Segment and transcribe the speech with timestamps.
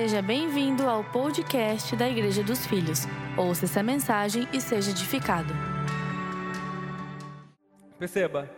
[0.00, 3.00] Seja bem-vindo ao podcast da Igreja dos Filhos.
[3.36, 5.52] Ouça essa mensagem e seja edificado.
[7.98, 8.48] Perceba,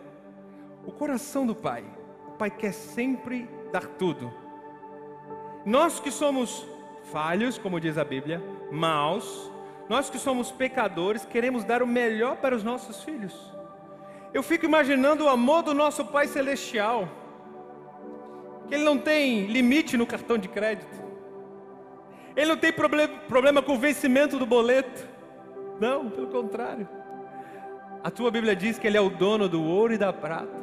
[0.85, 1.83] o coração do Pai,
[2.27, 4.31] o Pai quer sempre dar tudo.
[5.65, 6.63] Nós que somos
[7.11, 8.39] falhos, como diz a Bíblia,
[8.71, 9.51] maus,
[9.89, 13.33] nós que somos pecadores, queremos dar o melhor para os nossos filhos.
[14.31, 17.09] Eu fico imaginando o amor do nosso Pai Celestial,
[18.67, 21.10] que Ele não tem limite no cartão de crédito,
[22.35, 25.07] Ele não tem problema, problema com o vencimento do boleto,
[25.79, 26.87] não, pelo contrário.
[28.03, 30.61] A tua Bíblia diz que Ele é o dono do ouro e da prata.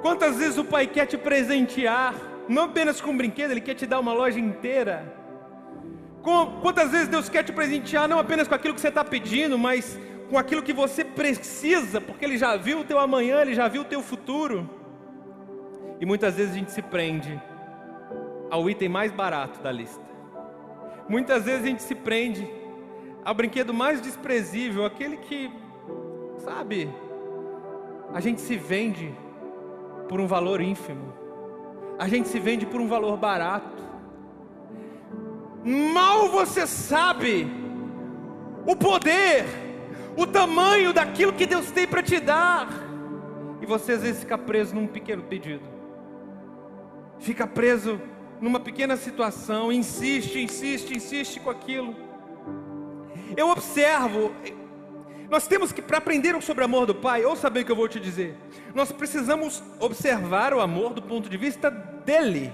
[0.00, 2.14] Quantas vezes o Pai quer te presentear,
[2.48, 5.12] não apenas com um brinquedo, Ele quer te dar uma loja inteira.
[6.62, 9.98] Quantas vezes Deus quer te presentear, não apenas com aquilo que você está pedindo, mas
[10.28, 13.82] com aquilo que você precisa, porque Ele já viu o teu amanhã, Ele já viu
[13.82, 14.68] o teu futuro.
[16.00, 17.40] E muitas vezes a gente se prende
[18.50, 20.04] ao item mais barato da lista.
[21.08, 22.48] Muitas vezes a gente se prende
[23.24, 25.50] ao brinquedo mais desprezível, aquele que,
[26.38, 26.88] sabe,
[28.12, 29.12] a gente se vende
[30.08, 31.12] por um valor ínfimo,
[31.98, 33.84] a gente se vende por um valor barato.
[35.64, 37.50] Mal você sabe
[38.64, 39.44] o poder,
[40.16, 42.68] o tamanho daquilo que Deus tem para te dar,
[43.60, 45.64] e você às vezes fica preso num pequeno pedido,
[47.18, 48.00] fica preso
[48.40, 51.94] numa pequena situação, insiste, insiste, insiste com aquilo.
[53.36, 54.32] Eu observo,
[55.28, 57.76] nós temos que, para aprender sobre o amor do Pai, ou saber o que eu
[57.76, 58.36] vou te dizer,
[58.74, 62.52] nós precisamos observar o amor do ponto de vista dele.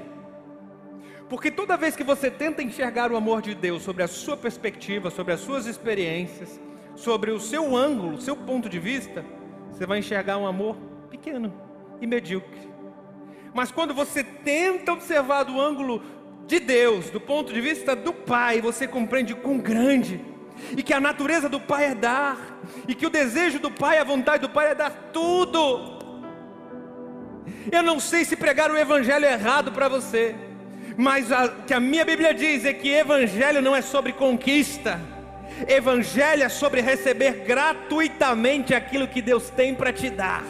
[1.29, 5.11] Porque toda vez que você tenta enxergar o amor de Deus sobre a sua perspectiva,
[5.11, 6.61] sobre as suas experiências,
[6.95, 9.25] sobre o seu ângulo, seu ponto de vista,
[9.71, 10.77] você vai enxergar um amor
[11.11, 11.53] pequeno
[12.01, 12.72] e medíocre.
[13.55, 16.03] Mas quando você tenta observar do ângulo
[16.47, 20.21] de Deus, do ponto de vista do Pai, você compreende quão grande,
[20.77, 24.05] e que a natureza do Pai é dar, e que o desejo do Pai, a
[24.05, 26.01] vontade do Pai é dar tudo.
[27.71, 30.35] Eu não sei se pregar o Evangelho é errado para você,
[30.97, 35.01] mas o que a minha Bíblia diz é que Evangelho não é sobre conquista,
[35.69, 40.43] Evangelho é sobre receber gratuitamente aquilo que Deus tem para te dar.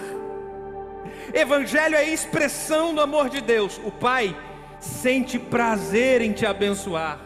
[1.32, 3.80] Evangelho é expressão do amor de Deus.
[3.84, 4.36] O Pai
[4.80, 7.18] sente prazer em te abençoar.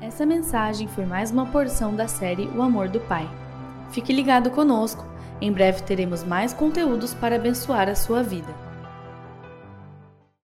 [0.00, 3.28] Essa mensagem foi mais uma porção da série O Amor do Pai.
[3.90, 5.04] Fique ligado conosco.
[5.40, 8.67] Em breve teremos mais conteúdos para abençoar a sua vida.